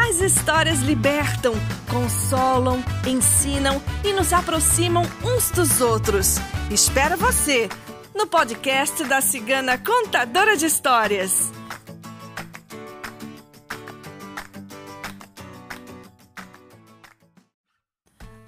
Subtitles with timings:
[0.00, 1.54] As histórias libertam,
[1.90, 6.36] consolam, ensinam e nos aproximam uns dos outros.
[6.70, 7.68] Espero você
[8.14, 11.52] no podcast da Cigana Contadora de Histórias.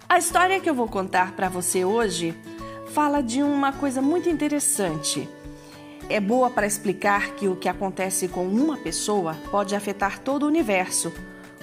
[0.08, 2.32] A história que eu vou contar para você hoje
[2.94, 5.28] fala de uma coisa muito interessante.
[6.08, 10.46] É boa para explicar que o que acontece com uma pessoa pode afetar todo o
[10.46, 11.12] universo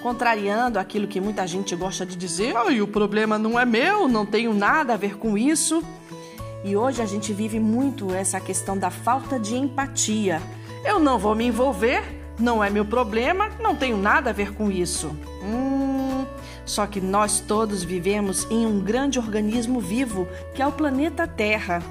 [0.02, 4.26] contrariando aquilo que muita gente gosta de dizer: oh, o problema não é meu, não
[4.26, 5.84] tenho nada a ver com isso.
[6.64, 10.42] E hoje a gente vive muito essa questão da falta de empatia.
[10.84, 12.04] Eu não vou me envolver,
[12.40, 15.16] não é meu problema, não tenho nada a ver com isso.
[15.44, 16.26] Hum,
[16.66, 21.82] só que nós todos vivemos em um grande organismo vivo que é o planeta Terra.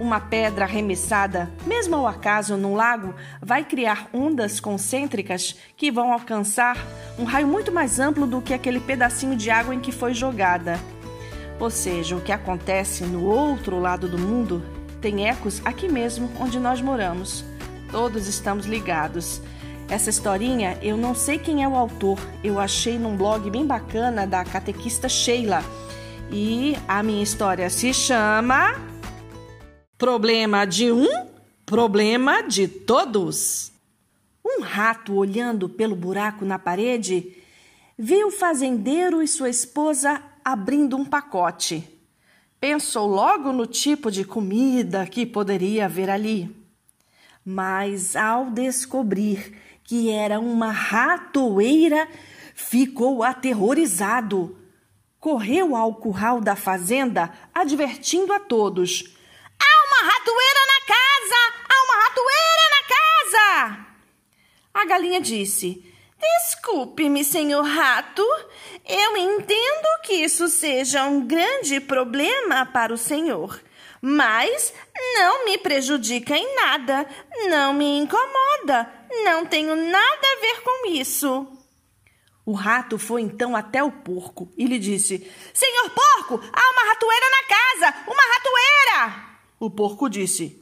[0.00, 6.76] Uma pedra arremessada, mesmo ao acaso num lago, vai criar ondas concêntricas que vão alcançar
[7.18, 10.78] um raio muito mais amplo do que aquele pedacinho de água em que foi jogada.
[11.58, 14.62] Ou seja, o que acontece no outro lado do mundo
[15.00, 17.44] tem ecos aqui mesmo onde nós moramos.
[17.90, 19.42] Todos estamos ligados.
[19.88, 24.28] Essa historinha eu não sei quem é o autor, eu achei num blog bem bacana
[24.28, 25.64] da catequista Sheila.
[26.30, 28.76] E a minha história se chama
[29.98, 31.26] Problema de um,
[31.66, 33.72] problema de todos.
[34.46, 37.36] Um rato olhando pelo buraco na parede
[37.98, 41.82] viu o fazendeiro e sua esposa abrindo um pacote.
[42.60, 46.48] Pensou logo no tipo de comida que poderia haver ali.
[47.44, 52.06] Mas ao descobrir que era uma ratoeira,
[52.54, 54.56] ficou aterrorizado.
[55.18, 59.17] Correu ao curral da fazenda, advertindo a todos
[64.88, 65.84] galinha disse:
[66.18, 68.24] Desculpe-me, senhor rato.
[68.84, 73.62] Eu entendo que isso seja um grande problema para o senhor,
[74.00, 74.72] mas
[75.14, 77.06] não me prejudica em nada,
[77.50, 78.90] não me incomoda,
[79.24, 81.46] não tenho nada a ver com isso.
[82.46, 87.26] O rato foi então até o porco e lhe disse: Senhor porco, há uma ratoeira
[87.30, 88.04] na casa!
[88.06, 89.28] Uma ratoeira!
[89.60, 90.58] O porco disse: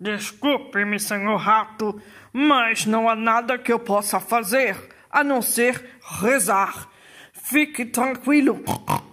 [0.00, 2.00] Desculpe-me, senhor rato,
[2.32, 4.74] mas não há nada que eu possa fazer
[5.10, 6.88] a não ser rezar.
[7.34, 8.62] Fique tranquilo,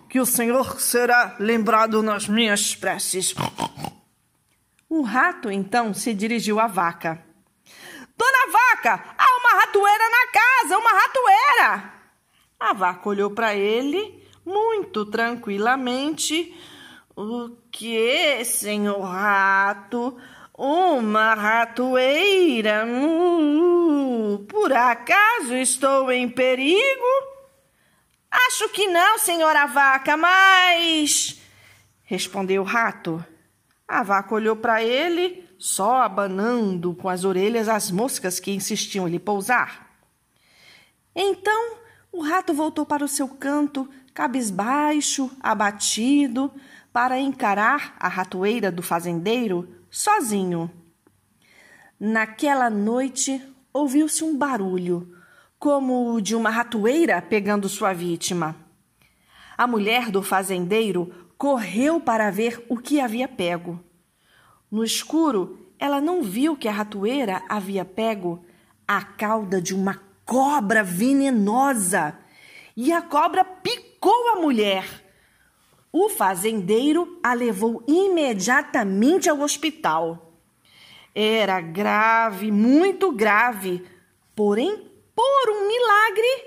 [0.07, 3.35] que o senhor será lembrado nas minhas preces.
[4.87, 7.21] O rato então se dirigiu à vaca.
[8.17, 11.93] Dona Vaca, há uma ratoeira na casa, uma ratoeira!
[12.59, 16.55] A vaca olhou para ele muito tranquilamente
[17.15, 20.17] o que, senhor rato?
[20.57, 22.83] Uma ratoeira?
[22.87, 27.05] Uh, por acaso estou em perigo?
[28.31, 31.39] Acho que não, senhora vaca, mas.
[32.03, 33.23] Respondeu o rato.
[33.87, 39.11] A vaca olhou para ele, só abanando com as orelhas as moscas que insistiam em
[39.11, 39.91] lhe pousar.
[41.15, 41.77] Então
[42.11, 46.51] o rato voltou para o seu canto, cabisbaixo, abatido,
[46.91, 50.69] para encarar a ratoeira do fazendeiro sozinho.
[51.99, 53.41] Naquela noite
[53.73, 55.11] ouviu-se um barulho,
[55.57, 58.55] como o de uma ratoeira pegando sua vítima.
[59.57, 63.83] A mulher do fazendeiro correu para ver o que havia pego.
[64.69, 68.45] No escuro, ela não viu que a ratoeira havia pego
[68.87, 72.15] a cauda de uma cobra venenosa.
[72.75, 75.06] E a cobra picou a mulher
[75.99, 80.31] o fazendeiro a levou imediatamente ao hospital.
[81.15, 83.83] Era grave, muito grave,
[84.35, 86.45] porém, por um milagre,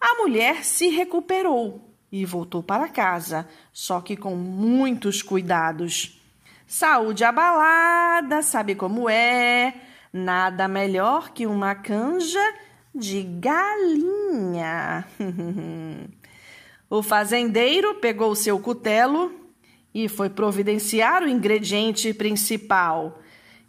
[0.00, 1.80] a mulher se recuperou
[2.12, 6.20] e voltou para casa, só que com muitos cuidados.
[6.64, 9.74] Saúde abalada, sabe como é?
[10.12, 12.54] Nada melhor que uma canja
[12.94, 15.04] de galinha.
[16.92, 19.32] O fazendeiro pegou seu cutelo
[19.94, 23.18] e foi providenciar o ingrediente principal.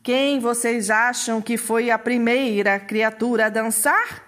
[0.04, 4.26] Quem vocês acham que foi a primeira criatura a dançar?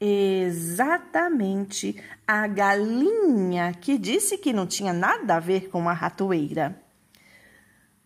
[0.00, 6.82] Exatamente a galinha que disse que não tinha nada a ver com a ratoeira.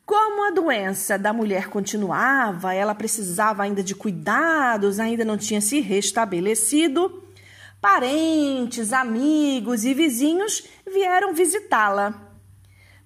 [0.04, 5.80] Como a doença da mulher continuava, ela precisava ainda de cuidados, ainda não tinha se
[5.80, 7.29] restabelecido,
[7.80, 12.14] parentes, amigos e vizinhos vieram visitá-la.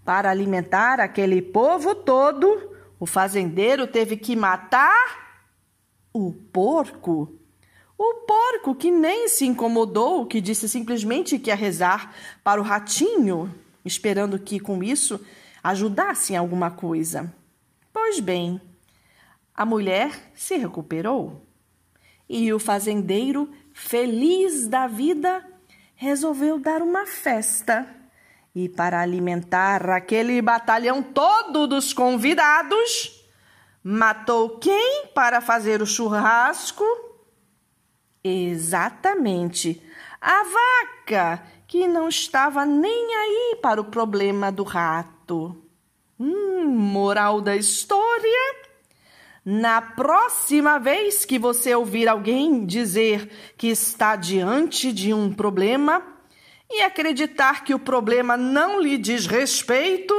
[0.04, 5.42] Para alimentar aquele povo todo, o fazendeiro teve que matar
[6.12, 7.38] o porco.
[7.96, 13.54] O porco que nem se incomodou, que disse simplesmente que ia rezar para o ratinho,
[13.84, 15.20] esperando que com isso
[15.62, 17.32] ajudasse em alguma coisa.
[17.92, 18.60] Pois bem,
[19.54, 21.46] a mulher se recuperou
[22.28, 25.44] e o fazendeiro, feliz da vida,
[25.96, 27.86] resolveu dar uma festa.
[28.54, 33.20] E para alimentar aquele batalhão todo dos convidados,
[33.82, 36.84] matou quem para fazer o churrasco?
[38.22, 39.82] Exatamente,
[40.20, 45.60] a vaca, que não estava nem aí para o problema do rato.
[46.18, 48.63] Hum, moral da história.
[49.44, 56.02] Na próxima vez que você ouvir alguém dizer que está diante de um problema
[56.70, 60.14] e acreditar que o problema não lhe diz respeito,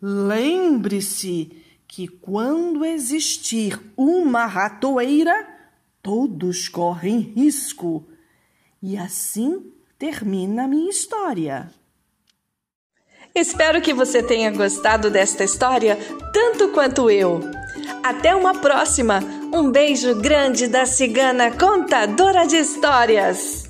[0.00, 1.52] lembre-se
[1.86, 5.46] que quando existir uma ratoeira,
[6.02, 8.08] todos correm risco.
[8.82, 11.70] E assim termina a minha história.
[13.34, 15.98] Espero que você tenha gostado desta história
[16.32, 17.59] tanto quanto eu.
[18.02, 19.20] Até uma próxima!
[19.52, 23.69] Um beijo grande da cigana contadora de histórias!